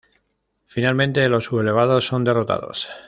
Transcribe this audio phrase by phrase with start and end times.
[0.65, 2.89] Finalmente los sublevados son derrotados.